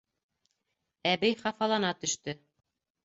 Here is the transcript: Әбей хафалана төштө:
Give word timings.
Әбей 1.11 1.37
хафалана 1.43 1.95
төштө: 2.03 2.39